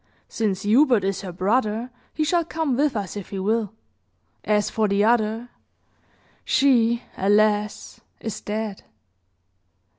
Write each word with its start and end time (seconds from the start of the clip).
"Since 0.27 0.63
Hubert 0.63 1.03
is 1.03 1.21
her 1.21 1.31
brother, 1.31 1.91
he 2.11 2.23
shall 2.23 2.43
come 2.43 2.75
with 2.75 2.95
us, 2.97 3.15
if 3.15 3.29
he 3.29 3.37
will. 3.37 3.71
As 4.43 4.67
for 4.67 4.87
the 4.87 5.03
other, 5.03 5.49
she, 6.43 7.03
alas! 7.15 8.01
is 8.19 8.41
dead." 8.41 8.81